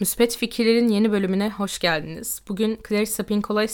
[0.00, 2.42] Müspet Fikirlerin yeni bölümüne hoş geldiniz.
[2.48, 3.64] Bugün Clarissa Pinkola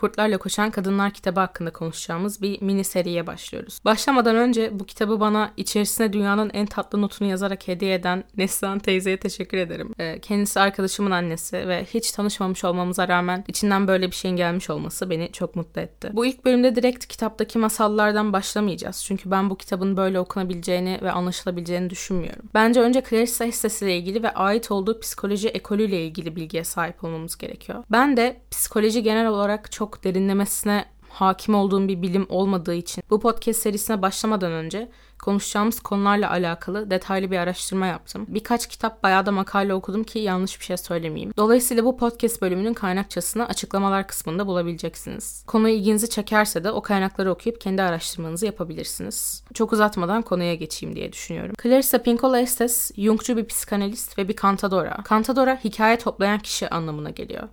[0.00, 3.80] Kurtlarla Koşan Kadınlar kitabı hakkında konuşacağımız bir mini seriye başlıyoruz.
[3.84, 9.16] Başlamadan önce bu kitabı bana içerisine dünyanın en tatlı notunu yazarak hediye eden Neslihan teyzeye
[9.16, 9.94] teşekkür ederim.
[9.98, 15.10] Ee, kendisi arkadaşımın annesi ve hiç tanışmamış olmamıza rağmen içinden böyle bir şeyin gelmiş olması
[15.10, 16.10] beni çok mutlu etti.
[16.12, 19.04] Bu ilk bölümde direkt kitaptaki masallardan başlamayacağız.
[19.04, 22.44] Çünkü ben bu kitabın böyle okunabileceğini ve anlaşılabileceğini düşünmüyorum.
[22.54, 27.84] Bence önce Clarissa hissesiyle ilgili ve ait olduğu psikoloji ekolüyle ilgili bilgiye sahip olmamız gerekiyor.
[27.90, 33.20] Ben de psikoloji genel olarak çok çok derinlemesine hakim olduğum bir bilim olmadığı için bu
[33.20, 38.26] podcast serisine başlamadan önce konuşacağımız konularla alakalı detaylı bir araştırma yaptım.
[38.28, 41.32] Birkaç kitap bayağı da makale okudum ki yanlış bir şey söylemeyeyim.
[41.36, 45.44] Dolayısıyla bu podcast bölümünün kaynakçasını açıklamalar kısmında bulabileceksiniz.
[45.46, 49.44] Konu ilginizi çekerse de o kaynakları okuyup kendi araştırmanızı yapabilirsiniz.
[49.54, 51.54] Çok uzatmadan konuya geçeyim diye düşünüyorum.
[51.62, 54.96] Clarissa Pinkola Estes, Jungçu bir psikanalist ve bir kantadora.
[55.04, 57.48] Kantadora hikaye toplayan kişi anlamına geliyor.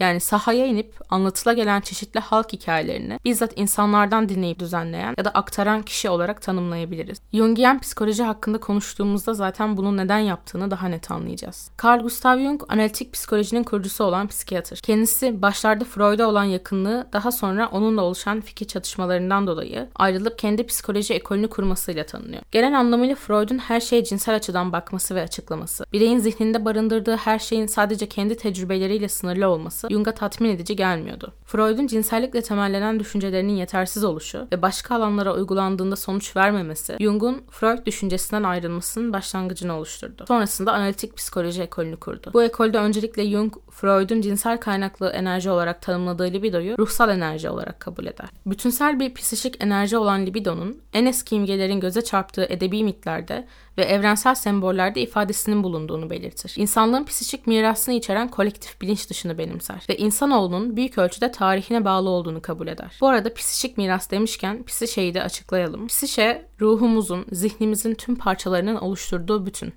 [0.00, 5.82] Yani sahaya inip anlatıla gelen çeşitli halk hikayelerini bizzat insanlardan dinleyip düzenleyen ya da aktaran
[5.82, 7.18] kişi olarak tanımlayabiliriz.
[7.32, 11.70] Jungian psikoloji hakkında konuştuğumuzda zaten bunu neden yaptığını daha net anlayacağız.
[11.84, 14.76] Carl Gustav Jung analitik psikolojinin kurucusu olan psikiyatr.
[14.76, 21.14] Kendisi başlarda Freud'a olan yakınlığı daha sonra onunla oluşan fikir çatışmalarından dolayı ayrılıp kendi psikoloji
[21.14, 22.42] ekolünü kurmasıyla tanınıyor.
[22.50, 27.66] Genel anlamıyla Freud'un her şeye cinsel açıdan bakması ve açıklaması, bireyin zihninde barındırdığı her şeyin
[27.66, 31.32] sadece kendi tecrübeleriyle sınırlı olması olması Jung'a tatmin edici gelmiyordu.
[31.44, 38.42] Freud'un cinsellikle temellenen düşüncelerinin yetersiz oluşu ve başka alanlara uygulandığında sonuç vermemesi Jung'un Freud düşüncesinden
[38.42, 40.24] ayrılmasının başlangıcını oluşturdu.
[40.28, 42.30] Sonrasında analitik psikoloji ekolünü kurdu.
[42.34, 48.06] Bu ekolde öncelikle Jung, Freud'un cinsel kaynaklı enerji olarak tanımladığı libidoyu ruhsal enerji olarak kabul
[48.06, 48.28] eder.
[48.46, 53.46] Bütünsel bir psişik enerji olan libidonun en eski imgelerin göze çarptığı edebi mitlerde
[53.78, 56.54] ve evrensel sembollerde ifadesinin bulunduğunu belirtir.
[56.56, 62.42] İnsanlığın psikik mirasını içeren kolektif bilinç dışını benimser ve insanoğlunun büyük ölçüde tarihine bağlı olduğunu
[62.42, 62.98] kabul eder.
[63.00, 65.86] Bu arada psikik miras demişken psişeyi de açıklayalım.
[65.86, 69.72] Psişe, ruhumuzun, zihnimizin tüm parçalarının oluşturduğu bütün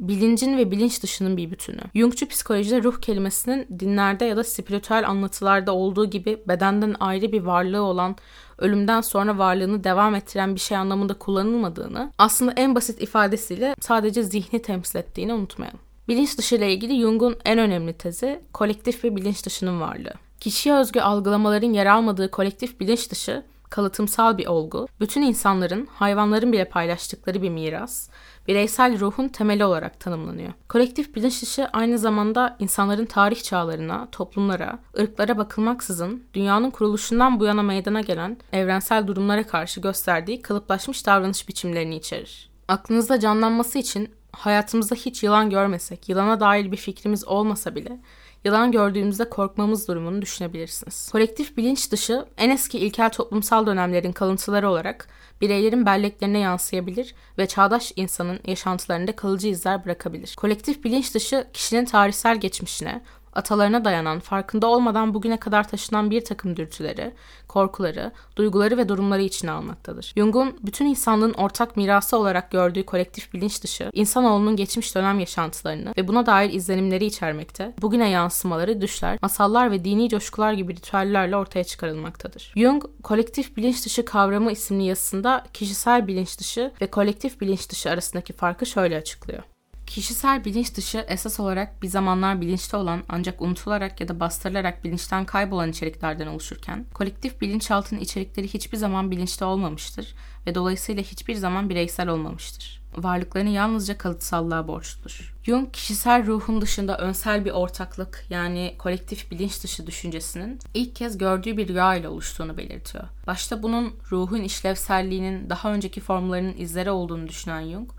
[0.00, 1.80] bilincin ve bilinç dışının bir bütünü.
[1.94, 7.82] Jungçu psikolojide ruh kelimesinin dinlerde ya da spiritüel anlatılarda olduğu gibi bedenden ayrı bir varlığı
[7.82, 8.16] olan
[8.58, 14.62] ölümden sonra varlığını devam ettiren bir şey anlamında kullanılmadığını, aslında en basit ifadesiyle sadece zihni
[14.62, 15.80] temsil ettiğini unutmayalım.
[16.10, 20.14] Bilinç dışı ile ilgili Jung'un en önemli tezi kolektif bir bilinç dışının varlığı.
[20.40, 26.64] Kişiye özgü algılamaların yer almadığı kolektif bilinç dışı kalıtımsal bir olgu, bütün insanların, hayvanların bile
[26.64, 28.08] paylaştıkları bir miras,
[28.48, 30.52] bireysel ruhun temeli olarak tanımlanıyor.
[30.68, 37.62] Kolektif bilinç dışı aynı zamanda insanların tarih çağlarına, toplumlara, ırklara bakılmaksızın dünyanın kuruluşundan bu yana
[37.62, 42.50] meydana gelen evrensel durumlara karşı gösterdiği kalıplaşmış davranış biçimlerini içerir.
[42.68, 47.98] Aklınızda canlanması için hayatımızda hiç yılan görmesek, yılana dair bir fikrimiz olmasa bile
[48.44, 51.08] yılan gördüğümüzde korkmamız durumunu düşünebilirsiniz.
[51.12, 55.08] Kolektif bilinç dışı en eski ilkel toplumsal dönemlerin kalıntıları olarak
[55.40, 60.34] bireylerin belleklerine yansıyabilir ve çağdaş insanın yaşantılarında kalıcı izler bırakabilir.
[60.36, 63.02] Kolektif bilinç dışı kişinin tarihsel geçmişine,
[63.32, 67.14] atalarına dayanan, farkında olmadan bugüne kadar taşınan bir takım dürtüleri,
[67.50, 70.12] korkuları, duyguları ve durumları içine almaktadır.
[70.16, 76.08] Jung'un bütün insanlığın ortak mirası olarak gördüğü kolektif bilinç dışı, insanoğlunun geçmiş dönem yaşantılarını ve
[76.08, 82.52] buna dair izlenimleri içermekte, bugüne yansımaları, düşler, masallar ve dini coşkular gibi ritüellerle ortaya çıkarılmaktadır.
[82.56, 88.32] Jung, kolektif bilinç dışı kavramı isimli yazısında kişisel bilinç dışı ve kolektif bilinç dışı arasındaki
[88.32, 89.42] farkı şöyle açıklıyor.
[89.90, 95.24] Kişisel bilinç dışı esas olarak bir zamanlar bilinçli olan ancak unutularak ya da bastırılarak bilinçten
[95.24, 100.14] kaybolan içeriklerden oluşurken, kolektif bilinçaltının içerikleri hiçbir zaman bilinçli olmamıştır
[100.46, 102.80] ve dolayısıyla hiçbir zaman bireysel olmamıştır.
[102.96, 105.34] Varlıklarını yalnızca kalıtsallığa borçludur.
[105.42, 111.56] Jung kişisel ruhun dışında önsel bir ortaklık yani kolektif bilinç dışı düşüncesinin ilk kez gördüğü
[111.56, 113.04] bir rüya ile oluştuğunu belirtiyor.
[113.26, 117.90] Başta bunun ruhun işlevselliğinin daha önceki formlarının izleri olduğunu düşünen Jung,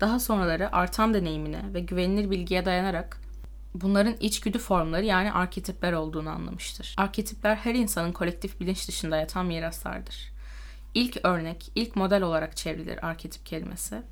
[0.00, 3.20] daha sonraları artan deneyimine ve güvenilir bilgiye dayanarak
[3.74, 6.94] bunların içgüdü formları yani arketipler olduğunu anlamıştır.
[6.96, 10.32] Arketipler her insanın kolektif bilinç dışında yatan miraslardır.
[10.94, 14.02] İlk örnek, ilk model olarak çevrilir arketip kelimesi.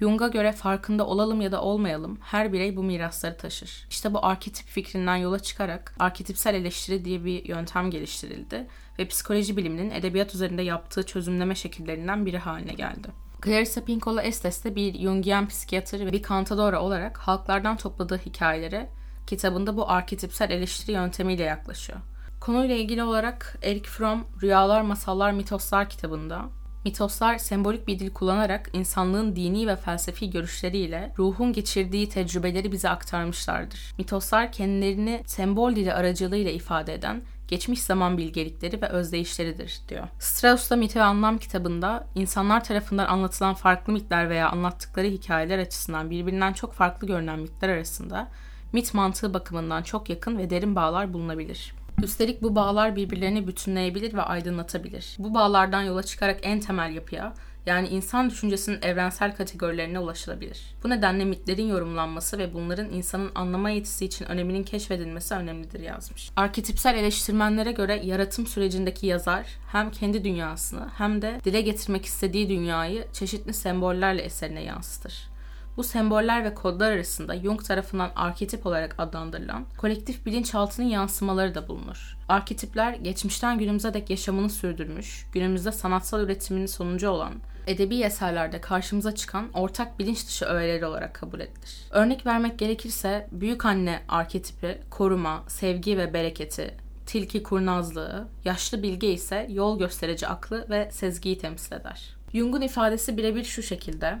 [0.00, 3.86] Jung'a göre farkında olalım ya da olmayalım her birey bu mirasları taşır.
[3.90, 8.66] İşte bu arketip fikrinden yola çıkarak arketipsel eleştiri diye bir yöntem geliştirildi
[8.98, 13.21] ve psikoloji biliminin edebiyat üzerinde yaptığı çözümleme şekillerinden biri haline geldi.
[13.44, 18.90] Clarissa Pinkola Estes de bir Jungian psikiyatr ve bir kantadora olarak halklardan topladığı hikayelere
[19.26, 21.98] kitabında bu arketipsel eleştiri yöntemiyle yaklaşıyor.
[22.40, 26.48] Konuyla ilgili olarak Eric Fromm Rüyalar, Masallar, Mitoslar kitabında
[26.84, 33.94] Mitoslar sembolik bir dil kullanarak insanlığın dini ve felsefi görüşleriyle ruhun geçirdiği tecrübeleri bize aktarmışlardır.
[33.98, 37.22] Mitoslar kendilerini sembol dili aracılığıyla ifade eden
[37.52, 40.08] geçmiş zaman bilgelikleri ve özdeyişleridir diyor.
[40.18, 46.10] Strauss da Mit ve Anlam kitabında insanlar tarafından anlatılan farklı mitler veya anlattıkları hikayeler açısından
[46.10, 48.28] birbirinden çok farklı görünen mitler arasında
[48.72, 51.74] mit mantığı bakımından çok yakın ve derin bağlar bulunabilir.
[52.02, 55.16] Üstelik bu bağlar birbirlerini bütünleyebilir ve aydınlatabilir.
[55.18, 57.34] Bu bağlardan yola çıkarak en temel yapıya,
[57.66, 60.74] yani insan düşüncesinin evrensel kategorilerine ulaşılabilir.
[60.84, 66.30] Bu nedenle mitlerin yorumlanması ve bunların insanın anlama yetisi için öneminin keşfedilmesi önemlidir yazmış.
[66.36, 73.04] Arketipsel eleştirmenlere göre yaratım sürecindeki yazar hem kendi dünyasını hem de dile getirmek istediği dünyayı
[73.12, 75.31] çeşitli sembollerle eserine yansıtır.
[75.76, 82.16] Bu semboller ve kodlar arasında Jung tarafından arketip olarak adlandırılan kolektif bilinçaltının yansımaları da bulunur.
[82.28, 87.32] Arketipler geçmişten günümüze dek yaşamını sürdürmüş, günümüzde sanatsal üretiminin sonucu olan
[87.66, 91.86] edebi eserlerde karşımıza çıkan ortak bilinç dışı öğeleri olarak kabul edilir.
[91.90, 96.74] Örnek vermek gerekirse büyük anne arketipi koruma, sevgi ve bereketi,
[97.06, 102.16] tilki kurnazlığı, yaşlı bilge ise yol gösterici aklı ve sezgiyi temsil eder.
[102.34, 104.18] Jung'un ifadesi birebir şu şekilde.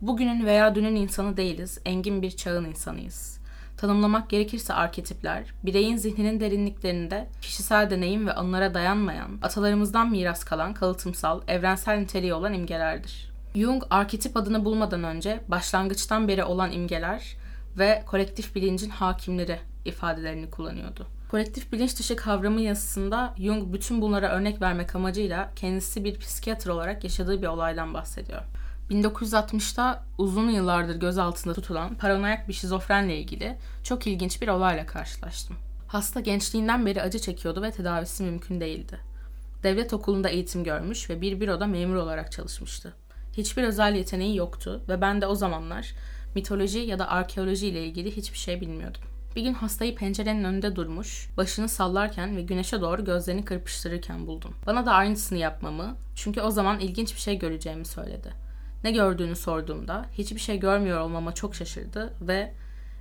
[0.00, 3.40] Bugünün veya dünün insanı değiliz, engin bir çağın insanıyız.
[3.76, 11.40] Tanımlamak gerekirse arketipler, bireyin zihninin derinliklerinde kişisel deneyim ve anılara dayanmayan, atalarımızdan miras kalan kalıtımsal,
[11.48, 13.32] evrensel niteliği olan imgelerdir.
[13.54, 17.36] Jung, arketip adını bulmadan önce başlangıçtan beri olan imgeler
[17.78, 21.06] ve kolektif bilincin hakimleri ifadelerini kullanıyordu.
[21.30, 27.04] Kolektif bilinç dışı kavramı yazısında Jung bütün bunlara örnek vermek amacıyla kendisi bir psikiyatr olarak
[27.04, 28.42] yaşadığı bir olaydan bahsediyor.
[28.90, 35.56] 1960'ta uzun yıllardır gözaltında tutulan paranoyak bir şizofrenle ilgili çok ilginç bir olayla karşılaştım.
[35.88, 38.98] Hasta gençliğinden beri acı çekiyordu ve tedavisi mümkün değildi.
[39.62, 42.94] Devlet okulunda eğitim görmüş ve bir büroda memur olarak çalışmıştı.
[43.36, 45.94] Hiçbir özel yeteneği yoktu ve ben de o zamanlar
[46.34, 49.00] mitoloji ya da arkeoloji ile ilgili hiçbir şey bilmiyordum.
[49.36, 54.54] Bir gün hastayı pencerenin önünde durmuş, başını sallarken ve güneşe doğru gözlerini kırpıştırırken buldum.
[54.66, 58.45] Bana da aynısını yapmamı, çünkü o zaman ilginç bir şey göreceğimi söyledi.
[58.84, 62.52] Ne gördüğünü sorduğumda hiçbir şey görmüyor olmama çok şaşırdı ve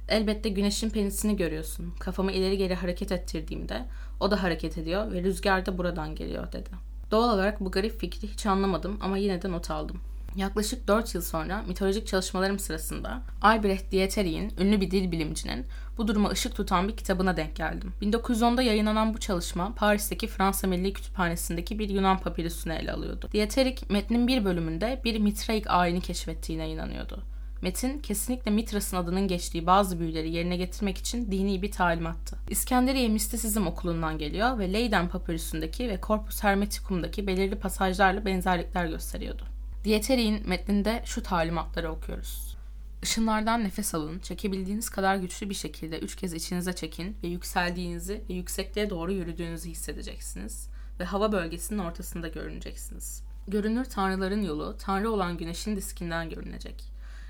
[0.10, 1.94] elbette güneşin penisini görüyorsun.
[2.00, 3.86] Kafamı ileri geri hareket ettirdiğimde
[4.19, 6.69] o da hareket ediyor ve rüzgar da buradan geliyor dedi.
[7.12, 10.00] Doğal olarak bu garip fikri hiç anlamadım ama yine de not aldım.
[10.35, 15.65] Yaklaşık 4 yıl sonra mitolojik çalışmalarım sırasında Albrecht Dieterich'in ünlü bir dil bilimcinin
[15.97, 17.93] bu duruma ışık tutan bir kitabına denk geldim.
[18.01, 23.29] 1910'da yayınlanan bu çalışma Paris'teki Fransa Milli Kütüphanesi'ndeki bir Yunan papirüsünü ele alıyordu.
[23.31, 27.23] Dieterich metnin bir bölümünde bir Mitraik ayini keşfettiğine inanıyordu.
[27.61, 32.38] Metin kesinlikle Mitras'ın adının geçtiği bazı büyüleri yerine getirmek için dini bir talimattı.
[32.49, 39.54] İskenderiye Mistisizm Okulu'ndan geliyor ve Leiden papyrusundaki ve Corpus Hermeticum'daki belirli pasajlarla benzerlikler gösteriyordu.
[39.85, 42.57] Dieterich'in metninde şu talimatları okuyoruz.
[43.03, 48.33] Işınlardan nefes alın, çekebildiğiniz kadar güçlü bir şekilde üç kez içinize çekin ve yükseldiğinizi ve
[48.33, 53.23] yüksekliğe doğru yürüdüğünüzü hissedeceksiniz ve hava bölgesinin ortasında görüneceksiniz.
[53.47, 56.83] Görünür tanrıların yolu, tanrı olan güneşin diskinden görünecek.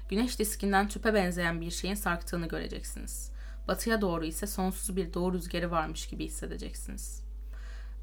[0.09, 3.31] Güneş diskinden tüpe benzeyen bir şeyin sarktığını göreceksiniz.
[3.67, 7.24] Batıya doğru ise sonsuz bir doğu rüzgarı varmış gibi hissedeceksiniz.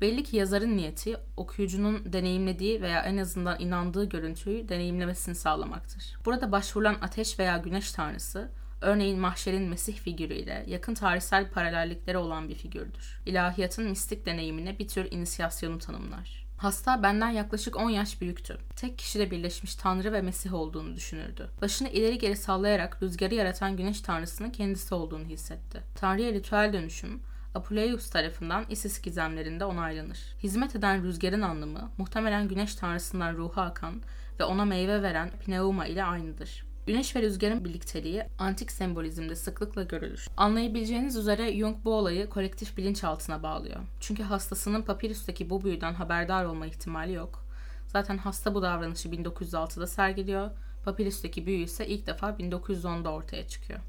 [0.03, 6.17] Belli ki yazarın niyeti okuyucunun deneyimlediği veya en azından inandığı görüntüyü deneyimlemesini sağlamaktır.
[6.25, 8.51] Burada başvurulan ateş veya güneş tanrısı,
[8.81, 13.21] örneğin mahşerin Mesih figürüyle yakın tarihsel paralellikleri olan bir figürdür.
[13.27, 16.47] İlahiyatın mistik deneyimine bir tür inisiyasyonu tanımlar.
[16.59, 18.59] Hasta benden yaklaşık 10 yaş büyüktü.
[18.77, 21.51] Tek kişide birleşmiş Tanrı ve Mesih olduğunu düşünürdü.
[21.63, 25.83] Başını ileri geri sallayarak rüzgarı yaratan güneş tanrısının kendisi olduğunu hissetti.
[25.95, 27.23] Tanrı'ya ritüel dönüşüm,
[27.55, 30.19] Apuleius tarafından Isis gizemlerinde onaylanır.
[30.43, 34.03] Hizmet eden rüzgarın anlamı muhtemelen güneş tanrısından ruhu akan
[34.41, 36.67] ve ona meyve veren pneuma ile aynıdır.
[36.87, 40.29] Güneş ve rüzgarın birlikteliği antik sembolizmde sıklıkla görülür.
[40.37, 43.81] Anlayabileceğiniz üzere Jung bu olayı kolektif bilinçaltına bağlıyor.
[44.01, 47.45] Çünkü hastasının papirüsteki bu büyüden haberdar olma ihtimali yok.
[47.87, 50.51] Zaten hasta bu davranışı 1906'da sergiliyor.
[50.85, 53.81] Papirüsteki büyü ise ilk defa 1910'da ortaya çıkıyor.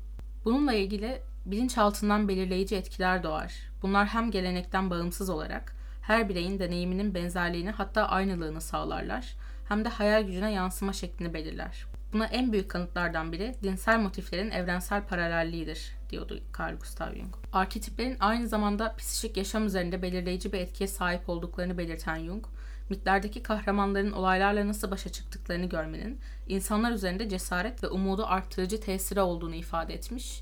[0.45, 3.53] Bununla ilgili bilinçaltından belirleyici etkiler doğar.
[3.81, 9.35] Bunlar hem gelenekten bağımsız olarak her bireyin deneyiminin benzerliğini hatta aynılığını sağlarlar
[9.69, 11.85] hem de hayal gücüne yansıma şeklini belirler.
[12.13, 17.35] Buna en büyük kanıtlardan biri dinsel motiflerin evrensel paralelliğidir, diyordu Carl Gustav Jung.
[17.53, 22.45] Arketiplerin aynı zamanda psikik yaşam üzerinde belirleyici bir etkiye sahip olduklarını belirten Jung,
[22.89, 29.55] mitlerdeki kahramanların olaylarla nasıl başa çıktıklarını görmenin insanlar üzerinde cesaret ve umudu arttırıcı tesiri olduğunu
[29.55, 30.41] ifade etmiş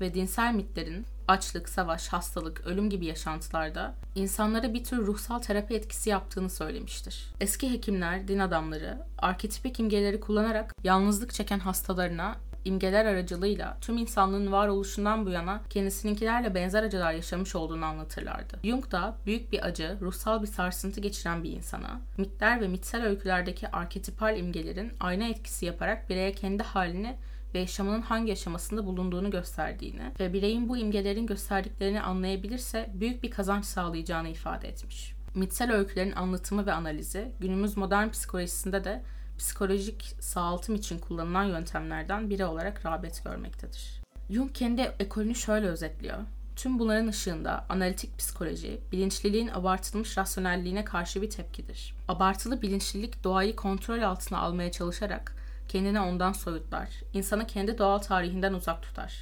[0.00, 6.10] ve dinsel mitlerin açlık, savaş, hastalık, ölüm gibi yaşantılarda insanlara bir tür ruhsal terapi etkisi
[6.10, 7.26] yaptığını söylemiştir.
[7.40, 15.26] Eski hekimler, din adamları, arketipik imgeleri kullanarak yalnızlık çeken hastalarına imgeler aracılığıyla tüm insanlığın varoluşundan
[15.26, 18.58] bu yana kendisininkilerle benzer acılar yaşamış olduğunu anlatırlardı.
[18.64, 23.68] Jung da büyük bir acı, ruhsal bir sarsıntı geçiren bir insana, mitler ve mitsel öykülerdeki
[23.68, 27.16] arketipal imgelerin ayna etkisi yaparak bireye kendi halini
[27.54, 33.64] ve yaşamının hangi aşamasında bulunduğunu gösterdiğini ve bireyin bu imgelerin gösterdiklerini anlayabilirse büyük bir kazanç
[33.64, 35.14] sağlayacağını ifade etmiş.
[35.34, 39.02] Mitsel öykülerin anlatımı ve analizi günümüz modern psikolojisinde de
[39.38, 44.02] psikolojik sağaltım için kullanılan yöntemlerden biri olarak rağbet görmektedir.
[44.30, 46.18] Jung kendi ekolünü şöyle özetliyor.
[46.56, 51.94] Tüm bunların ışığında analitik psikoloji, bilinçliliğin abartılmış rasyonelliğine karşı bir tepkidir.
[52.08, 55.36] Abartılı bilinçlilik doğayı kontrol altına almaya çalışarak
[55.72, 59.12] kendini ondan soyutlar, insanı kendi doğal tarihinden uzak tutar.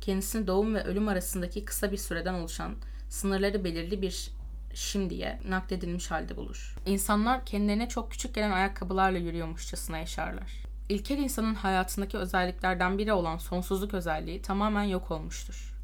[0.00, 2.74] Kendisini doğum ve ölüm arasındaki kısa bir süreden oluşan,
[3.08, 4.30] sınırları belirli bir
[4.74, 6.76] şimdiye nakledilmiş halde bulur.
[6.86, 10.52] İnsanlar kendilerine çok küçük gelen ayakkabılarla yürüyormuşçasına yaşarlar.
[10.88, 15.75] İlkel insanın hayatındaki özelliklerden biri olan sonsuzluk özelliği tamamen yok olmuştur.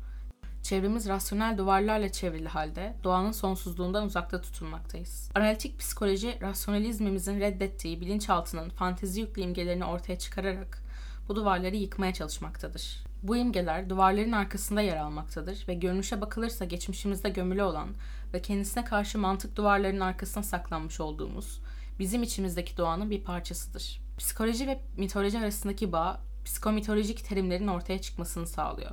[0.63, 5.31] Çevremiz rasyonel duvarlarla çevrili halde doğanın sonsuzluğundan uzakta tutulmaktayız.
[5.35, 10.83] Analitik psikoloji, rasyonalizmimizin reddettiği bilinçaltının fantezi yüklü imgelerini ortaya çıkararak
[11.29, 13.05] bu duvarları yıkmaya çalışmaktadır.
[13.23, 17.89] Bu imgeler duvarların arkasında yer almaktadır ve görünüşe bakılırsa geçmişimizde gömülü olan
[18.35, 21.61] ve kendisine karşı mantık duvarlarının arkasına saklanmış olduğumuz
[21.99, 24.01] bizim içimizdeki doğanın bir parçasıdır.
[24.19, 28.91] Psikoloji ve mitoloji arasındaki bağ psikomitolojik terimlerin ortaya çıkmasını sağlıyor.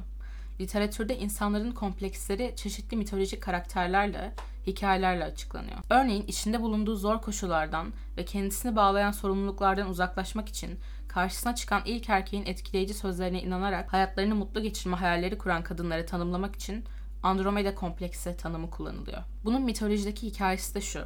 [0.59, 4.33] Literatürde insanların kompleksleri çeşitli mitolojik karakterlerle,
[4.67, 5.77] hikayelerle açıklanıyor.
[5.89, 12.45] Örneğin içinde bulunduğu zor koşullardan ve kendisini bağlayan sorumluluklardan uzaklaşmak için karşısına çıkan ilk erkeğin
[12.45, 16.83] etkileyici sözlerine inanarak hayatlarını mutlu geçirme hayalleri kuran kadınları tanımlamak için
[17.23, 19.23] Andromeda kompleksi tanımı kullanılıyor.
[19.45, 21.03] Bunun mitolojideki hikayesi de şu.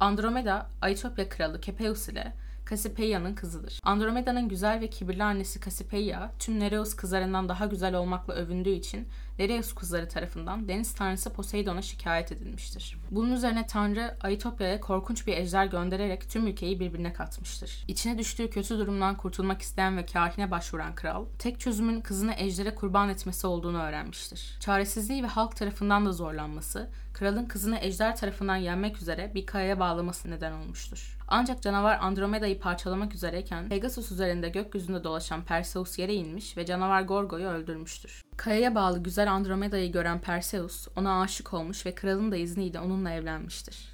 [0.00, 2.32] Andromeda, Aytopya kralı Kepeus ile
[2.70, 3.80] Cassiopeiya'nın kızıdır.
[3.82, 9.08] Andromeda'nın güzel ve kibirli annesi Cassiopeia, tüm Nereus kızlarından daha güzel olmakla övündüğü için
[9.38, 12.98] Nereus kızları tarafından deniz tanrısı Poseidon'a şikayet edilmiştir.
[13.10, 17.84] Bunun üzerine tanrı Aytopya'ya korkunç bir ejder göndererek tüm ülkeyi birbirine katmıştır.
[17.88, 23.08] İçine düştüğü kötü durumdan kurtulmak isteyen ve kahine başvuran kral, tek çözümün kızını ejdere kurban
[23.08, 24.56] etmesi olduğunu öğrenmiştir.
[24.60, 30.30] Çaresizliği ve halk tarafından da zorlanması, kralın kızını ejder tarafından yenmek üzere bir kayaya bağlaması
[30.30, 31.18] neden olmuştur.
[31.28, 37.46] Ancak canavar Andromeda'yı parçalamak üzereyken Pegasus üzerinde gökyüzünde dolaşan Perseus yere inmiş ve canavar Gorgo'yu
[37.46, 38.22] öldürmüştür.
[38.42, 43.88] Kayaya bağlı güzel Andromeda'yı gören Perseus ona aşık olmuş ve kralın da izniyle onunla evlenmiştir.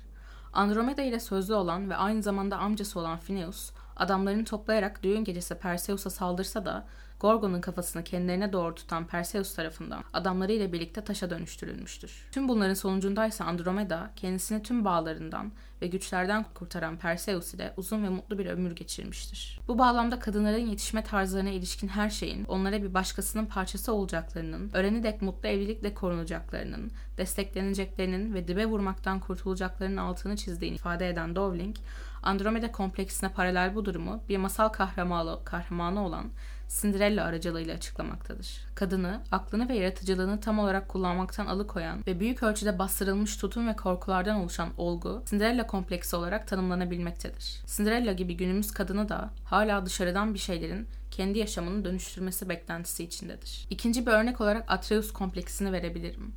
[0.52, 6.10] Andromeda ile sözlü olan ve aynı zamanda amcası olan Phineus, adamlarını toplayarak düğün gecesi Perseus'a
[6.10, 6.86] saldırsa da
[7.20, 12.28] Gorgon'un kafasını kendilerine doğru tutan Perseus tarafından adamlarıyla birlikte taşa dönüştürülmüştür.
[12.32, 18.38] Tüm bunların sonucundaysa Andromeda kendisini tüm bağlarından ve güçlerden kurtaran Perseus ile uzun ve mutlu
[18.38, 19.60] bir ömür geçirmiştir.
[19.68, 25.22] Bu bağlamda kadınların yetişme tarzlarına ilişkin her şeyin onlara bir başkasının parçası olacaklarının, öğreni dek
[25.22, 31.76] mutlu evlilikle korunacaklarının, destekleneceklerinin ve dibe vurmaktan kurtulacaklarının altını çizdiğini ifade eden Dowling,
[32.22, 36.30] Andromeda kompleksine paralel bu durumu bir masal kahramanı, kahramanı olan
[36.68, 38.48] Cinderella aracılığıyla açıklamaktadır.
[38.74, 44.36] Kadını, aklını ve yaratıcılığını tam olarak kullanmaktan alıkoyan ve büyük ölçüde bastırılmış tutum ve korkulardan
[44.36, 47.60] oluşan olgu, Cinderella kompleksi olarak tanımlanabilmektedir.
[47.66, 53.66] Cinderella gibi günümüz kadını da hala dışarıdan bir şeylerin kendi yaşamını dönüştürmesi beklentisi içindedir.
[53.70, 56.34] İkinci bir örnek olarak Atreus kompleksini verebilirim.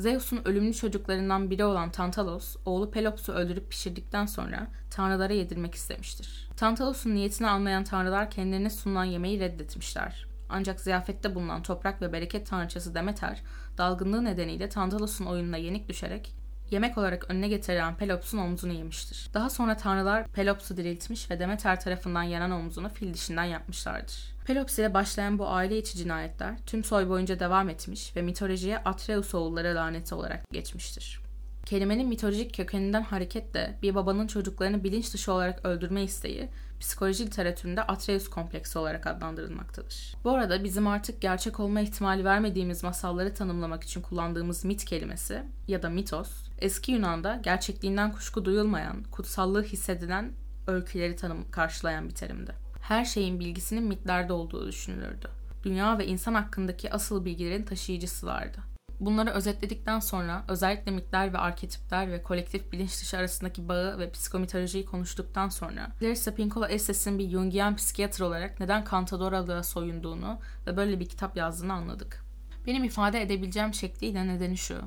[0.00, 6.48] Zeus'un ölümlü çocuklarından biri olan Tantalos, oğlu Pelops'u öldürüp pişirdikten sonra tanrılara yedirmek istemiştir.
[6.56, 10.26] Tantalos'un niyetini anlayan tanrılar kendilerine sunulan yemeği reddetmişler.
[10.48, 13.42] Ancak ziyafette bulunan toprak ve bereket tanrıçası Demeter,
[13.78, 16.34] dalgınlığı nedeniyle Tantalos'un oyununa yenik düşerek
[16.70, 19.30] yemek olarak önüne getirilen Pelops'un omzunu yemiştir.
[19.34, 24.34] Daha sonra tanrılar Pelops'u diriltmiş ve Demeter tarafından yanan omzunu fil dişinden yapmışlardır.
[24.46, 29.34] Pelops ile başlayan bu aile içi cinayetler tüm soy boyunca devam etmiş ve mitolojiye Atreus
[29.34, 31.20] oğulları laneti olarak geçmiştir.
[31.66, 36.48] Kelimenin mitolojik kökeninden hareketle bir babanın çocuklarını bilinç dışı olarak öldürme isteği
[36.80, 40.14] psikoloji literatüründe Atreus kompleksi olarak adlandırılmaktadır.
[40.24, 45.82] Bu arada bizim artık gerçek olma ihtimali vermediğimiz masalları tanımlamak için kullandığımız mit kelimesi ya
[45.82, 50.32] da mitos, eski Yunan'da gerçekliğinden kuşku duyulmayan, kutsallığı hissedilen
[50.66, 52.52] öyküleri tanım karşılayan bir terimdi.
[52.80, 55.28] Her şeyin bilgisinin mitlerde olduğu düşünülürdü.
[55.64, 58.69] Dünya ve insan hakkındaki asıl bilgilerin taşıyıcısılardı.
[59.00, 64.84] Bunları özetledikten sonra özellikle mitler ve arketipler ve kolektif bilinç dışı arasındaki bağı ve psikomitolojiyi
[64.84, 71.08] konuştuktan sonra Larissa Pinkola Esses'in bir Jungian psikiyatr olarak neden Cantadoralığa soyunduğunu ve böyle bir
[71.08, 72.24] kitap yazdığını anladık.
[72.66, 74.78] Benim ifade edebileceğim şekliyle nedeni şu.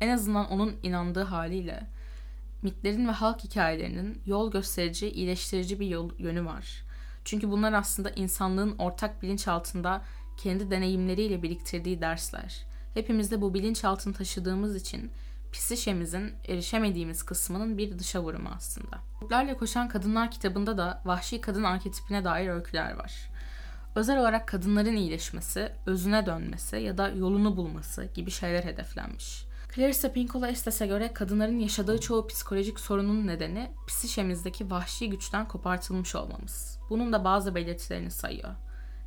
[0.00, 1.86] En azından onun inandığı haliyle
[2.62, 6.84] mitlerin ve halk hikayelerinin yol gösterici, iyileştirici bir yol, yönü var.
[7.24, 10.02] Çünkü bunlar aslında insanlığın ortak bilinç altında
[10.36, 12.73] kendi deneyimleriyle biriktirdiği dersler.
[12.94, 15.10] Hepimiz de bu bilinçaltını taşıdığımız için
[15.52, 18.98] psişemizin erişemediğimiz kısmının bir dışa vurumu aslında.
[19.20, 23.30] Kurtlarla Koşan Kadınlar kitabında da vahşi kadın arketipine dair öyküler var.
[23.94, 29.44] Özel olarak kadınların iyileşmesi, özüne dönmesi ya da yolunu bulması gibi şeyler hedeflenmiş.
[29.74, 36.78] Clarissa Pinkola Estes'e göre kadınların yaşadığı çoğu psikolojik sorunun nedeni psişemizdeki vahşi güçten kopartılmış olmamız.
[36.90, 38.50] Bunun da bazı belirtilerini sayıyor.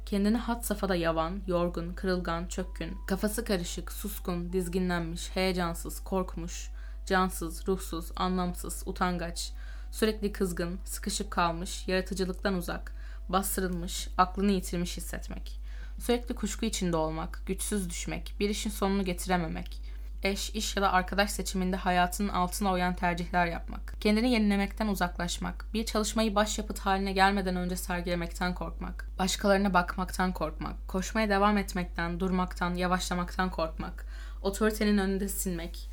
[0.08, 6.70] Kendini hat safhada yavan, yorgun, kırılgan, çökkün, kafası karışık, suskun, dizginlenmiş, heyecansız, korkmuş,
[7.06, 9.52] cansız, ruhsuz, anlamsız, utangaç,
[9.92, 12.94] sürekli kızgın, sıkışıp kalmış, yaratıcılıktan uzak,
[13.30, 15.60] bastırılmış, aklını yitirmiş hissetmek.
[16.00, 19.82] Sürekli kuşku içinde olmak, güçsüz düşmek, bir işin sonunu getirememek,
[20.24, 25.86] eş, iş ya da arkadaş seçiminde hayatının altına oyan tercihler yapmak, kendini yenilemekten uzaklaşmak, bir
[25.86, 33.52] çalışmayı başyapıt haline gelmeden önce sergilemekten korkmak, başkalarına bakmaktan korkmak, koşmaya devam etmekten, durmaktan, yavaşlamaktan
[33.52, 34.06] korkmak,
[34.42, 35.90] otoritenin önünde sinmek,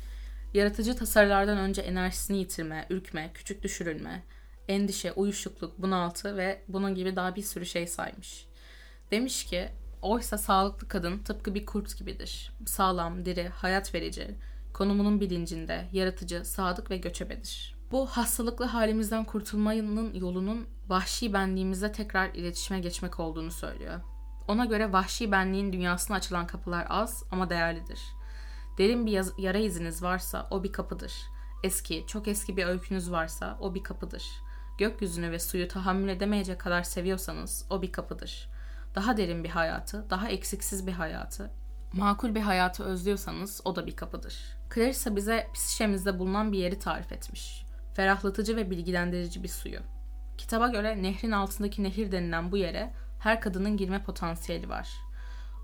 [0.53, 4.23] yaratıcı tasarılardan önce enerjisini yitirme, ürkme, küçük düşürülme,
[4.67, 8.45] endişe, uyuşukluk, bunaltı ve bunun gibi daha bir sürü şey saymış.
[9.11, 9.69] Demiş ki
[10.05, 12.51] Oysa sağlıklı kadın tıpkı bir kurt gibidir.
[12.65, 14.35] Sağlam, diri, hayat verici,
[14.73, 17.75] konumunun bilincinde, yaratıcı, sadık ve göçebedir.
[17.91, 23.99] Bu hastalıklı halimizden kurtulmanın yolunun vahşi benliğimizle tekrar iletişime geçmek olduğunu söylüyor.
[24.47, 27.99] Ona göre vahşi benliğin dünyasına açılan kapılar az ama değerlidir.
[28.77, 31.13] Derin bir yara iziniz varsa o bir kapıdır.
[31.63, 34.23] Eski, çok eski bir öykünüz varsa o bir kapıdır.
[34.77, 38.54] Gökyüzünü ve suyu tahammül edemeyecek kadar seviyorsanız o bir kapıdır
[38.95, 41.51] daha derin bir hayatı, daha eksiksiz bir hayatı,
[41.93, 44.57] makul bir hayatı özlüyorsanız o da bir kapıdır.
[44.75, 47.65] Clarissa bize psişemizde bulunan bir yeri tarif etmiş.
[47.93, 49.79] Ferahlatıcı ve bilgilendirici bir suyu.
[50.37, 54.89] Kitaba göre nehrin altındaki nehir denilen bu yere her kadının girme potansiyeli var.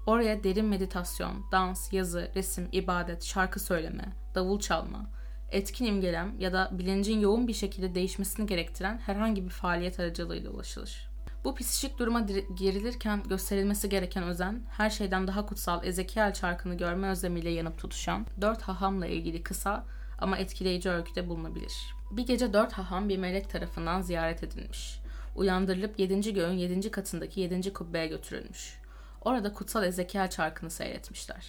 [0.06, 5.10] Oraya derin meditasyon, dans, yazı, resim, ibadet, şarkı söyleme, davul çalma,
[5.52, 11.11] etkin imgelem ya da bilincin yoğun bir şekilde değişmesini gerektiren herhangi bir faaliyet aracılığıyla ulaşılır.
[11.44, 12.20] Bu psikik duruma
[12.54, 18.62] gerilirken gösterilmesi gereken özen, her şeyden daha kutsal Ezekiel çarkını görme özlemiyle yanıp tutuşan dört
[18.62, 19.86] hahamla ilgili kısa
[20.20, 21.74] ama etkileyici öyküde bulunabilir.
[22.12, 25.00] Bir gece dört haham bir melek tarafından ziyaret edilmiş.
[25.36, 28.80] Uyandırılıp yedinci göğün yedinci katındaki yedinci kubbeye götürülmüş.
[29.22, 31.48] Orada kutsal Ezekiel çarkını seyretmişler.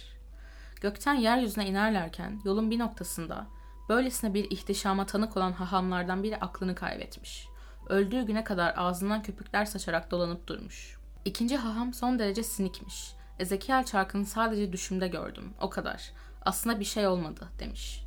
[0.81, 3.47] Gökten yeryüzüne inerlerken yolun bir noktasında
[3.89, 7.52] böylesine bir ihtişama tanık olan hahamlardan biri aklını kaybetmiş.
[7.89, 10.97] Öldüğü güne kadar ağzından köpükler saçarak dolanıp durmuş.
[11.25, 13.13] İkinci haham son derece sinikmiş.
[13.39, 15.53] Ezekiel çarkını sadece düşümde gördüm.
[15.61, 16.11] O kadar.
[16.45, 18.03] Aslında bir şey olmadı demiş.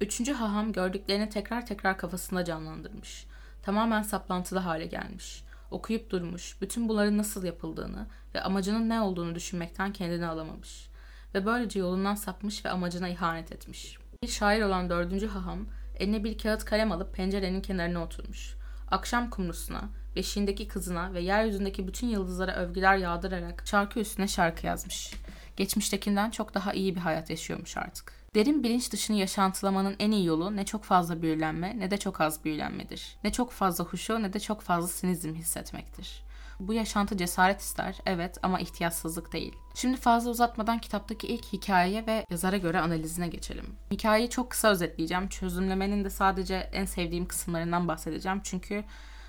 [0.00, 3.26] Üçüncü haham gördüklerini tekrar tekrar kafasında canlandırmış.
[3.62, 5.44] Tamamen saplantılı hale gelmiş.
[5.70, 10.90] Okuyup durmuş, bütün bunların nasıl yapıldığını ve amacının ne olduğunu düşünmekten kendini alamamış.
[11.34, 13.98] Ve böylece yolundan sapmış ve amacına ihanet etmiş.
[14.22, 15.66] Bir şair olan dördüncü haham
[15.98, 18.59] eline bir kağıt kalem alıp pencerenin kenarına oturmuş
[18.90, 25.14] akşam kumrusuna, beşiğindeki kızına ve yeryüzündeki bütün yıldızlara övgüler yağdırarak şarkı üstüne şarkı yazmış.
[25.56, 28.12] Geçmiştekinden çok daha iyi bir hayat yaşıyormuş artık.
[28.34, 32.44] Derin bilinç dışını yaşantılamanın en iyi yolu ne çok fazla büyülenme ne de çok az
[32.44, 33.16] büyülenmedir.
[33.24, 36.22] Ne çok fazla huşu ne de çok fazla sinizm hissetmektir.
[36.60, 39.56] Bu yaşantı cesaret ister, evet ama ihtiyatsızlık değil.
[39.74, 43.76] Şimdi fazla uzatmadan kitaptaki ilk hikayeye ve yazara göre analizine geçelim.
[43.90, 45.28] Hikayeyi çok kısa özetleyeceğim.
[45.28, 48.40] Çözümlemenin de sadece en sevdiğim kısımlarından bahsedeceğim.
[48.44, 48.84] Çünkü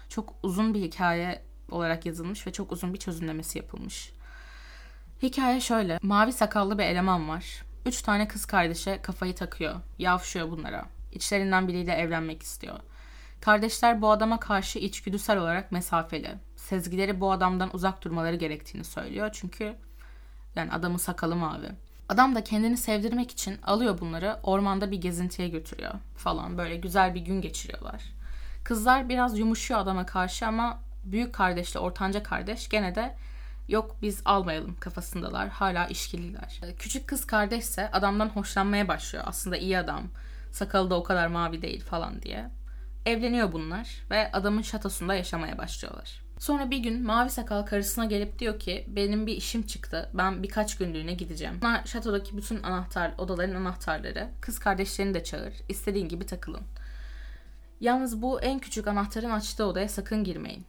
[0.10, 4.14] çok uzun bir hikaye olarak yazılmış ve çok uzun bir çözümlemesi yapılmış.
[5.22, 6.00] Hikaye şöyle.
[6.02, 7.64] Mavi sakallı bir eleman var.
[7.86, 9.76] Üç tane kız kardeşe kafayı takıyor.
[10.00, 10.86] Yavşıyor bunlara.
[11.12, 12.80] İçlerinden biriyle evlenmek istiyor.
[13.42, 16.36] Kardeşler bu adama karşı içgüdüsel olarak mesafeli.
[16.62, 19.30] Sezgileri bu adamdan uzak durmaları gerektiğini söylüyor.
[19.34, 19.76] Çünkü
[20.56, 21.72] yani adamın sakalı mavi.
[22.10, 26.58] Adam da kendini sevdirmek için alıyor bunları ormanda bir gezintiye götürüyor falan.
[26.58, 28.04] Böyle güzel bir gün geçiriyorlar.
[28.64, 33.16] Kızlar biraz yumuşuyor adama karşı ama büyük kardeşle ortanca kardeş gene de
[33.68, 35.50] yok biz almayalım kafasındalar.
[35.50, 36.62] Hala işkililer.
[36.80, 39.24] Küçük kız kardeşse adamdan hoşlanmaya başlıyor.
[39.28, 40.04] Aslında iyi adam.
[40.52, 42.50] Sakalı da o kadar mavi değil falan diye.
[43.06, 46.31] Evleniyor bunlar ve adamın şatosunda yaşamaya başlıyorlar.
[46.42, 50.10] Sonra bir gün mavi sakal karısına gelip diyor ki benim bir işim çıktı.
[50.14, 51.58] Ben birkaç günlüğüne gideceğim.
[51.62, 54.28] Bunlar şatodaki bütün anahtar, odaların anahtarları.
[54.42, 55.54] Kız kardeşlerini de çağır.
[55.70, 56.62] İstediğin gibi takılın.
[57.80, 60.66] Yalnız bu en küçük anahtarın açtığı odaya sakın girmeyin.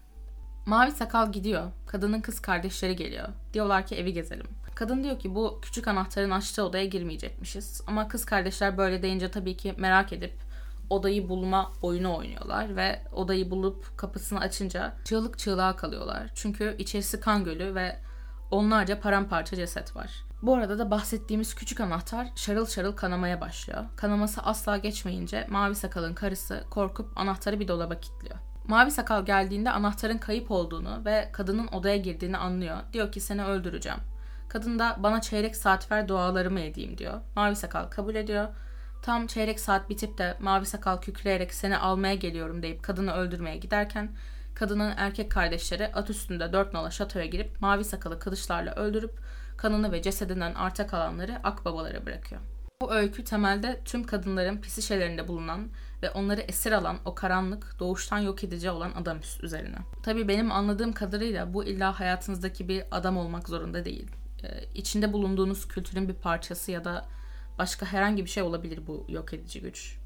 [0.66, 1.70] Mavi sakal gidiyor.
[1.86, 3.28] Kadının kız kardeşleri geliyor.
[3.52, 4.46] Diyorlar ki evi gezelim.
[4.74, 7.82] Kadın diyor ki bu küçük anahtarın açtığı odaya girmeyecekmişiz.
[7.86, 10.51] Ama kız kardeşler böyle deyince tabii ki merak edip
[10.90, 16.30] odayı bulma oyunu oynuyorlar ve odayı bulup kapısını açınca çığlık çığlığa kalıyorlar.
[16.34, 17.98] Çünkü içerisi kan gölü ve
[18.50, 20.24] onlarca paramparça ceset var.
[20.42, 23.84] Bu arada da bahsettiğimiz küçük anahtar şarıl şarıl kanamaya başlıyor.
[23.96, 28.36] Kanaması asla geçmeyince Mavi Sakal'ın karısı korkup anahtarı bir dolaba kilitliyor.
[28.68, 32.76] Mavi Sakal geldiğinde anahtarın kayıp olduğunu ve kadının odaya girdiğini anlıyor.
[32.92, 33.98] Diyor ki seni öldüreceğim.
[34.48, 37.20] Kadın da bana çeyrek saat ver dualarımı edeyim diyor.
[37.36, 38.48] Mavi Sakal kabul ediyor.
[39.02, 44.10] Tam çeyrek saat bitip de Mavi Sakal kükreyerek seni almaya geliyorum deyip kadını öldürmeye giderken
[44.54, 49.18] kadının erkek kardeşleri at üstünde dört nala şatoya girip Mavi Sakal'ı kılıçlarla öldürüp
[49.56, 52.40] kanını ve cesedinden arta kalanları akbabalara bırakıyor.
[52.82, 55.68] Bu öykü temelde tüm kadınların pisişelerinde bulunan
[56.02, 59.76] ve onları esir alan o karanlık, doğuştan yok edici olan adam üzerine.
[60.02, 64.10] Tabii benim anladığım kadarıyla bu illa hayatınızdaki bir adam olmak zorunda değil.
[64.44, 67.06] Ee, içinde bulunduğunuz kültürün bir parçası ya da
[67.62, 69.96] başka herhangi bir şey olabilir bu yok edici güç.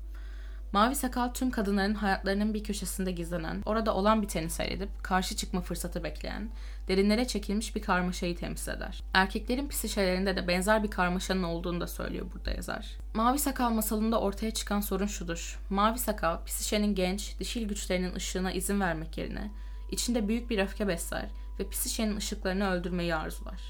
[0.73, 6.05] Mavi Sakal tüm kadınların hayatlarının bir köşesinde gizlenen, orada olan biteni seyredip karşı çıkma fırsatı
[6.05, 6.49] bekleyen,
[6.89, 9.03] derinlere çekilmiş bir karmaşayı temsil eder.
[9.15, 12.87] Erkeklerin psişelerinde de benzer bir karmaşanın olduğunu da söylüyor burada yazar.
[13.15, 15.61] Mavi Sakal masalında ortaya çıkan sorun şudur.
[15.71, 19.51] Mavi Sakal, psişenin genç, dişil güçlerinin ışığına izin vermek yerine,
[19.91, 21.27] içinde büyük bir öfke besler
[21.61, 23.61] ve psişenin ışıklarını öldürmeyi arzular.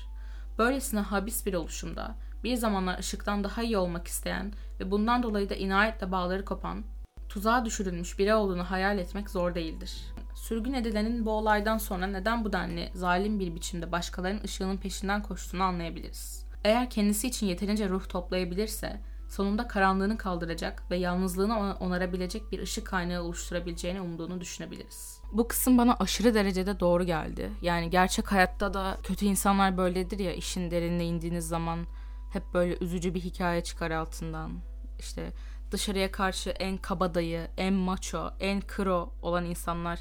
[0.59, 2.15] Böylesine habis bir oluşumda,
[2.47, 6.85] bir zamanlar ışıktan daha iyi olmak isteyen ve bundan dolayı da inayetle bağları kopan,
[7.29, 10.03] tuzağa düşürülmüş biri olduğunu hayal etmek zor değildir.
[10.35, 15.63] Sürgün edilenin bu olaydan sonra neden bu denli zalim bir biçimde başkalarının ışığının peşinden koştuğunu
[15.63, 16.47] anlayabiliriz.
[16.65, 23.23] Eğer kendisi için yeterince ruh toplayabilirse, sonunda karanlığını kaldıracak ve yalnızlığını onarabilecek bir ışık kaynağı
[23.23, 25.21] oluşturabileceğini umduğunu düşünebiliriz.
[25.33, 27.51] Bu kısım bana aşırı derecede doğru geldi.
[27.63, 31.87] Yani gerçek hayatta da kötü insanlar böyledir ya işin derinine indiğiniz zaman
[32.33, 34.53] hep böyle üzücü bir hikaye çıkar altından.
[34.99, 35.33] İşte
[35.71, 40.01] dışarıya karşı en kabadayı, en macho, en kro olan insanlar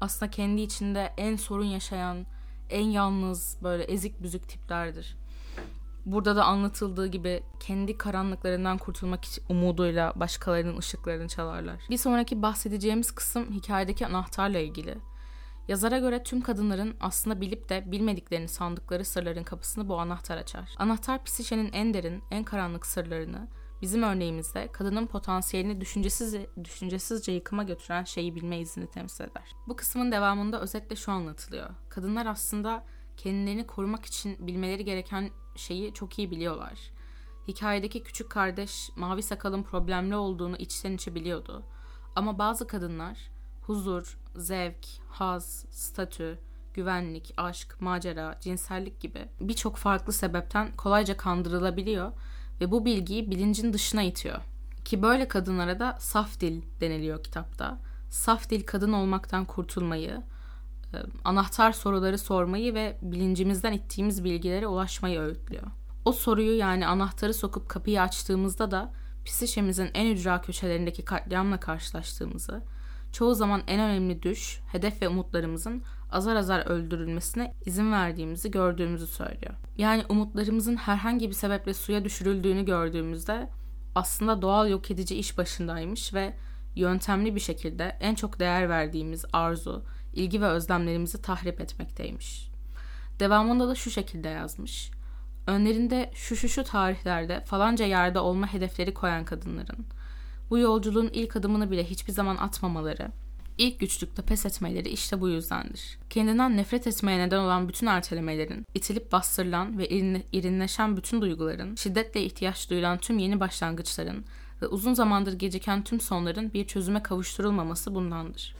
[0.00, 2.26] aslında kendi içinde en sorun yaşayan,
[2.70, 5.16] en yalnız böyle ezik büzük tiplerdir.
[6.06, 11.80] Burada da anlatıldığı gibi kendi karanlıklarından kurtulmak umuduyla başkalarının ışıklarını çalarlar.
[11.90, 14.98] Bir sonraki bahsedeceğimiz kısım hikayedeki anahtarla ilgili.
[15.68, 20.74] Yazara göre tüm kadınların aslında bilip de bilmediklerini sandıkları sırların kapısını bu anahtar açar.
[20.78, 23.48] Anahtar psişenin en derin, en karanlık sırlarını,
[23.82, 29.52] bizim örneğimizde kadının potansiyelini düşüncesiz, düşüncesizce yıkıma götüren şeyi bilme izini temsil eder.
[29.66, 31.70] Bu kısmın devamında özetle şu anlatılıyor.
[31.88, 32.84] Kadınlar aslında
[33.16, 36.78] kendilerini korumak için bilmeleri gereken şeyi çok iyi biliyorlar.
[37.48, 41.62] Hikayedeki küçük kardeş mavi sakalın problemli olduğunu içten içe biliyordu.
[42.16, 43.30] Ama bazı kadınlar
[43.68, 46.38] huzur, zevk, haz, statü,
[46.74, 52.12] güvenlik, aşk, macera, cinsellik gibi birçok farklı sebepten kolayca kandırılabiliyor
[52.60, 54.38] ve bu bilgiyi bilincin dışına itiyor.
[54.84, 57.78] Ki böyle kadınlara da saf dil deniliyor kitapta.
[58.10, 60.22] Saf dil kadın olmaktan kurtulmayı,
[60.94, 65.66] e, anahtar soruları sormayı ve bilincimizden ittiğimiz bilgilere ulaşmayı öğütlüyor.
[66.04, 68.92] O soruyu yani anahtarı sokup kapıyı açtığımızda da
[69.24, 72.62] psişemizin en ücra köşelerindeki katliamla karşılaştığımızı,
[73.12, 79.54] çoğu zaman en önemli düş, hedef ve umutlarımızın azar azar öldürülmesine izin verdiğimizi gördüğümüzü söylüyor.
[79.76, 83.50] Yani umutlarımızın herhangi bir sebeple suya düşürüldüğünü gördüğümüzde
[83.94, 86.34] aslında doğal yok edici iş başındaymış ve
[86.76, 92.50] yöntemli bir şekilde en çok değer verdiğimiz arzu, ilgi ve özlemlerimizi tahrip etmekteymiş.
[93.20, 94.90] Devamında da şu şekilde yazmış.
[95.46, 99.86] Önlerinde şu şu şu tarihlerde falanca yerde olma hedefleri koyan kadınların
[100.50, 103.08] bu yolculuğun ilk adımını bile hiçbir zaman atmamaları,
[103.58, 105.98] ilk güçlükte pes etmeleri işte bu yüzdendir.
[106.10, 109.88] Kendinden nefret etmeye neden olan bütün ertelemelerin, itilip bastırılan ve
[110.32, 114.24] irinleşen bütün duyguların, şiddetle ihtiyaç duyulan tüm yeni başlangıçların
[114.62, 118.54] ve uzun zamandır geciken tüm sonların bir çözüme kavuşturulmaması bundandır.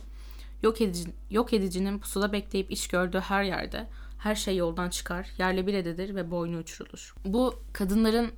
[0.63, 3.87] Yok, edici, yok edicinin pusula bekleyip iş gördüğü her yerde
[4.19, 7.15] her şey yoldan çıkar, yerle bir edilir ve boynu uçurulur.
[7.25, 8.31] Bu kadınların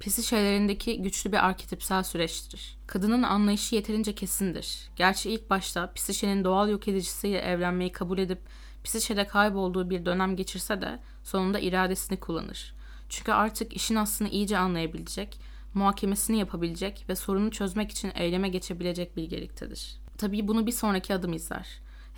[0.00, 2.76] pisi şeylerindeki güçlü bir arketipsel süreçtir.
[2.86, 4.88] Kadının anlayışı yeterince kesindir.
[4.96, 8.38] Gerçi ilk başta psişenin doğal yok edicisiyle evlenmeyi kabul edip
[8.84, 12.74] psişede kaybolduğu bir dönem geçirse de sonunda iradesini kullanır.
[13.08, 15.40] Çünkü artık işin aslını iyice anlayabilecek,
[15.74, 19.96] muhakemesini yapabilecek ve sorunu çözmek için eyleme geçebilecek bilgeliktedir.
[20.18, 21.66] Tabii bunu bir sonraki adım izler.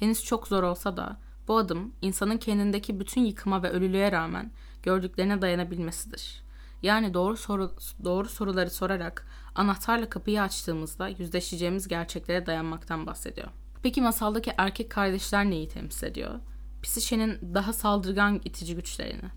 [0.01, 4.51] Henüz çok zor olsa da bu adım insanın kendindeki bütün yıkıma ve ölülüğe rağmen
[4.83, 6.46] gördüklerine dayanabilmesidir.
[6.83, 7.71] Yani doğru soru
[8.05, 13.49] doğru soruları sorarak anahtarla kapıyı açtığımızda yüzleşeceğimiz gerçeklere dayanmaktan bahsediyor.
[13.83, 16.41] Peki masaldaki erkek kardeşler neyi temsil ediyor?
[16.83, 19.31] Psişe'nin daha saldırgan itici güçlerini.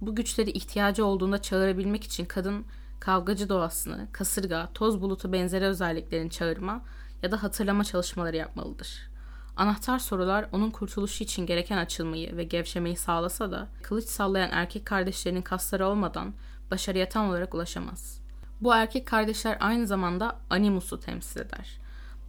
[0.00, 2.64] Bu güçleri ihtiyacı olduğunda çağırabilmek için kadın
[3.00, 6.84] kavgacı doğasını, kasırga, toz bulutu benzeri özelliklerini çağırma
[7.22, 9.11] ya da hatırlama çalışmaları yapmalıdır.
[9.56, 15.42] Anahtar sorular onun kurtuluşu için gereken açılmayı ve gevşemeyi sağlasa da kılıç sallayan erkek kardeşlerinin
[15.42, 16.34] kasları olmadan
[16.70, 18.20] başarıya tam olarak ulaşamaz.
[18.60, 21.78] Bu erkek kardeşler aynı zamanda animusu temsil eder.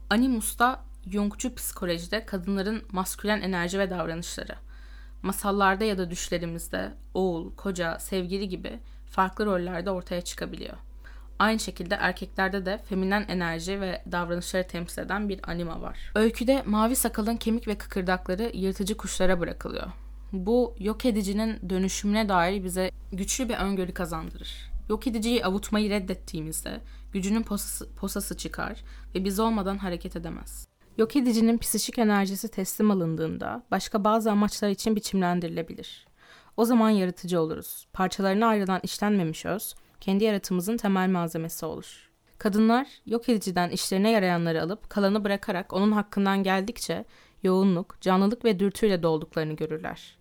[0.10, 0.80] Animus da
[1.12, 4.56] Jungçu psikolojide kadınların maskülen enerji ve davranışları.
[5.22, 8.80] Masallarda ya da düşlerimizde oğul, koca, sevgili gibi
[9.12, 10.78] farklı rollerde ortaya çıkabiliyor.
[11.44, 16.12] Aynı şekilde erkeklerde de feminen enerji ve davranışları temsil eden bir anima var.
[16.16, 19.88] Öyküde mavi sakalın kemik ve kıkırdakları yırtıcı kuşlara bırakılıyor.
[20.32, 24.72] Bu yok edicinin dönüşümüne dair bize güçlü bir öngörü kazandırır.
[24.90, 26.82] Yok ediciyi avutmayı reddettiğimizde
[27.14, 28.84] gücünün posası, posası çıkar
[29.16, 30.68] ve biz olmadan hareket edemez.
[30.98, 36.08] Yok edicinin psişik enerjisi teslim alındığında başka bazı amaçlar için biçimlendirilebilir.
[36.58, 37.88] O zaman yaratıcı oluruz.
[37.94, 42.10] Parçalarına ayrılan işlenmemiş öz, kendi yaratımımızın temel malzemesi olur.
[42.38, 47.06] Kadınlar yok ediciden işlerine yarayanları alıp kalanı bırakarak onun hakkından geldikçe
[47.44, 50.18] yoğunluk, canlılık ve dürtüyle dolduklarını görürler.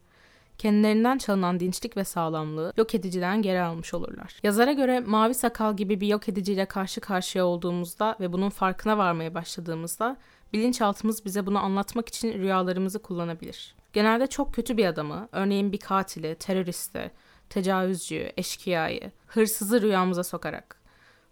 [0.58, 4.40] Kendilerinden çalınan dinçlik ve sağlamlığı yok ediciden geri almış olurlar.
[4.42, 9.34] Yazara göre mavi sakal gibi bir yok ediciyle karşı karşıya olduğumuzda ve bunun farkına varmaya
[9.34, 10.16] başladığımızda
[10.52, 13.74] bilinçaltımız bize bunu anlatmak için rüyalarımızı kullanabilir.
[13.92, 17.10] Genelde çok kötü bir adamı, örneğin bir katili, teröristi,
[17.52, 20.76] tecavüzcüyü, eşkıyayı, hırsızı rüyamıza sokarak.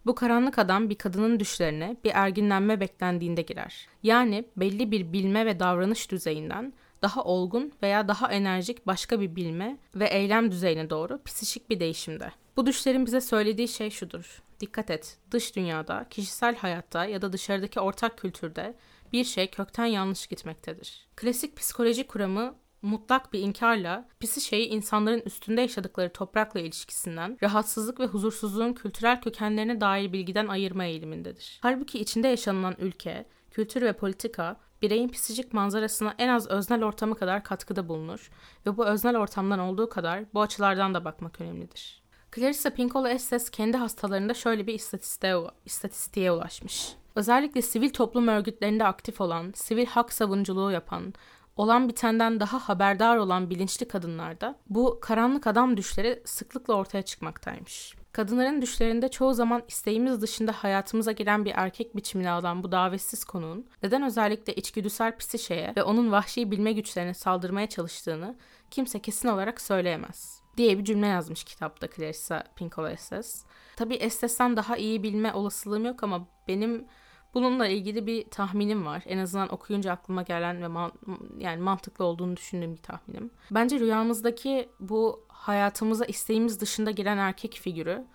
[0.05, 3.87] Bu karanlık adam bir kadının düşlerine bir erginlenme beklendiğinde girer.
[4.03, 9.77] Yani belli bir bilme ve davranış düzeyinden daha olgun veya daha enerjik başka bir bilme
[9.95, 12.31] ve eylem düzeyine doğru psişik bir değişimde.
[12.57, 14.41] Bu düşlerin bize söylediği şey şudur.
[14.59, 18.75] Dikkat et, dış dünyada, kişisel hayatta ya da dışarıdaki ortak kültürde
[19.13, 21.07] bir şey kökten yanlış gitmektedir.
[21.15, 28.05] Klasik psikoloji kuramı mutlak bir inkarla pisi şeyi insanların üstünde yaşadıkları toprakla ilişkisinden, rahatsızlık ve
[28.05, 31.59] huzursuzluğun kültürel kökenlerine dair bilgiden ayırma eğilimindedir.
[31.61, 37.43] Halbuki içinde yaşanılan ülke, kültür ve politika bireyin psikolojik manzarasına en az öznel ortamı kadar
[37.43, 38.31] katkıda bulunur
[38.65, 42.01] ve bu öznel ortamdan olduğu kadar bu açılardan da bakmak önemlidir.
[42.35, 46.95] Clarissa Pinkola Estes kendi hastalarında şöyle bir istatistiğe, istatistiğe ulaşmış.
[47.15, 51.13] Özellikle sivil toplum örgütlerinde aktif olan, sivil hak savunuculuğu yapan,
[51.55, 57.95] olan bitenden daha haberdar olan bilinçli kadınlarda bu karanlık adam düşleri sıklıkla ortaya çıkmaktaymış.
[58.11, 63.67] Kadınların düşlerinde çoğu zaman isteğimiz dışında hayatımıza giren bir erkek biçimini alan bu davetsiz konuğun
[63.83, 68.35] neden özellikle içgüdüsel psişeye ve onun vahşi bilme güçlerine saldırmaya çalıştığını
[68.71, 73.45] kimse kesin olarak söyleyemez diye bir cümle yazmış kitapta Clarissa Pinkola Estes.
[73.75, 76.85] Tabi Estes'ten daha iyi bilme olasılığım yok ama benim
[77.33, 79.03] Bununla ilgili bir tahminim var.
[79.05, 80.91] En azından okuyunca aklıma gelen ve man-
[81.39, 83.31] yani mantıklı olduğunu düşündüğüm bir tahminim.
[83.51, 88.05] Bence rüyamızdaki bu hayatımıza isteğimiz dışında giren erkek figürü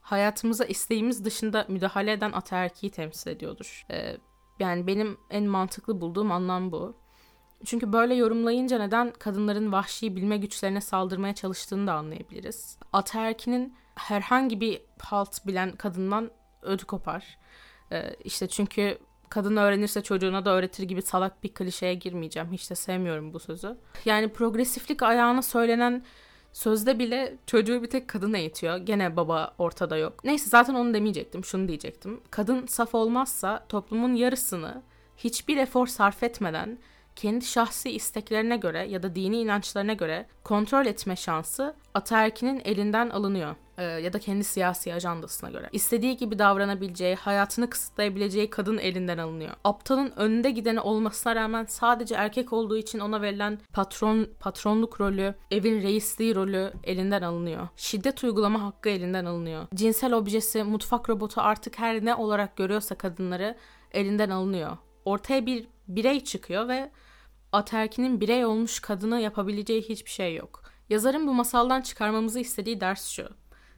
[0.00, 3.86] hayatımıza isteğimiz dışında müdahale eden ataerkiyi temsil ediyordur.
[3.90, 4.16] Ee,
[4.58, 6.96] yani benim en mantıklı bulduğum anlam bu.
[7.64, 12.78] Çünkü böyle yorumlayınca neden kadınların vahşi bilme güçlerine saldırmaya çalıştığını da anlayabiliriz.
[12.92, 16.30] Ataerkinin herhangi bir halt bilen kadından
[16.62, 17.38] ödü kopar.
[17.92, 22.52] Ee, işte çünkü kadın öğrenirse çocuğuna da öğretir gibi salak bir klişeye girmeyeceğim.
[22.52, 23.76] Hiç de sevmiyorum bu sözü.
[24.04, 26.02] Yani progresiflik ayağına söylenen
[26.52, 28.76] sözde bile çocuğu bir tek kadın eğitiyor.
[28.76, 30.24] Gene baba ortada yok.
[30.24, 31.44] Neyse zaten onu demeyecektim.
[31.44, 32.20] Şunu diyecektim.
[32.30, 34.82] Kadın saf olmazsa toplumun yarısını
[35.16, 36.78] hiçbir efor sarf etmeden
[37.16, 43.56] kendi şahsi isteklerine göre ya da dini inançlarına göre kontrol etme şansı ataerkinin elinden alınıyor.
[43.78, 45.68] Ee, ya da kendi siyasi ajandasına göre.
[45.72, 49.50] İstediği gibi davranabileceği, hayatını kısıtlayabileceği kadın elinden alınıyor.
[49.64, 55.82] Aptalın önde gideni olmasına rağmen sadece erkek olduğu için ona verilen patron patronluk rolü, evin
[55.82, 57.68] reisliği rolü elinden alınıyor.
[57.76, 59.66] Şiddet uygulama hakkı elinden alınıyor.
[59.74, 63.56] Cinsel objesi, mutfak robotu artık her ne olarak görüyorsa kadınları
[63.92, 64.76] elinden alınıyor.
[65.04, 66.90] Ortaya bir birey çıkıyor ve
[67.52, 70.62] ataerkinin birey olmuş kadını yapabileceği hiçbir şey yok.
[70.88, 73.28] Yazarın bu masaldan çıkarmamızı istediği ders şu.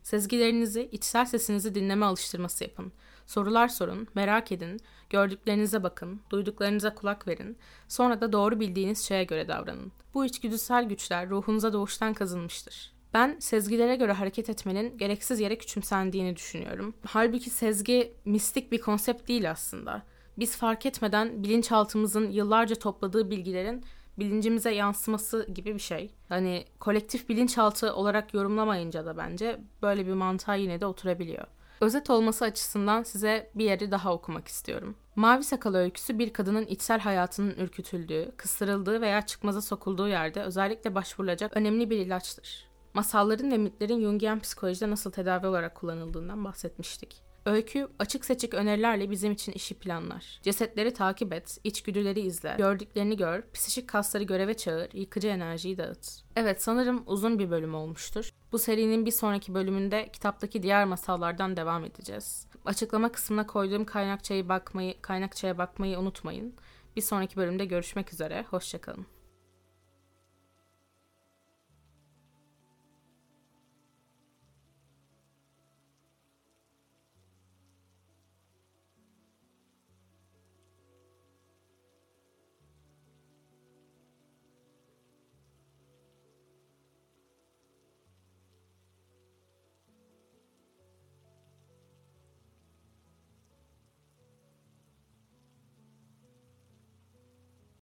[0.08, 2.92] Sezgilerinizi, içsel sesinizi dinleme alıştırması yapın.
[3.26, 7.56] Sorular sorun, merak edin, gördüklerinize bakın, duyduklarınıza kulak verin.
[7.88, 9.92] Sonra da doğru bildiğiniz şeye göre davranın.
[10.14, 12.92] Bu içgüdüsel güçler ruhunuza doğuştan kazınmıştır.
[13.14, 16.94] Ben sezgilere göre hareket etmenin gereksiz yere küçümsendiğini düşünüyorum.
[17.06, 20.02] Halbuki sezgi mistik bir konsept değil aslında.
[20.38, 23.84] Biz fark etmeden bilinçaltımızın yıllarca topladığı bilgilerin
[24.18, 26.14] bilincimize yansıması gibi bir şey.
[26.28, 31.46] Hani kolektif bilinçaltı olarak yorumlamayınca da bence böyle bir mantığa yine de oturabiliyor.
[31.80, 34.96] Özet olması açısından size bir yeri daha okumak istiyorum.
[35.16, 41.56] Mavi Sakal öyküsü bir kadının içsel hayatının ürkütüldüğü, kıstırıldığı veya çıkmaza sokulduğu yerde özellikle başvurulacak
[41.56, 42.68] önemli bir ilaçtır.
[42.94, 47.27] Masalların ve mitlerin Jungian psikolojide nasıl tedavi olarak kullanıldığından bahsetmiştik.
[47.48, 50.40] Öykü açık seçik önerilerle bizim için işi planlar.
[50.42, 56.06] Cesetleri takip et, içgüdüleri izle, gördüklerini gör, psikik kasları göreve çağır, yıkıcı enerjiyi dağıt.
[56.36, 58.30] Evet sanırım uzun bir bölüm olmuştur.
[58.52, 62.46] Bu serinin bir sonraki bölümünde kitaptaki diğer masallardan devam edeceğiz.
[62.64, 66.54] Açıklama kısmına koyduğum kaynakçaya bakmayı, kaynakçaya bakmayı unutmayın.
[66.96, 69.06] Bir sonraki bölümde görüşmek üzere, hoşçakalın.